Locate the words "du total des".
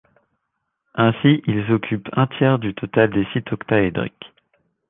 2.57-3.27